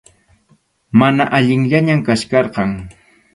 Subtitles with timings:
[1.01, 2.71] Mana allinllañam kachkarqan.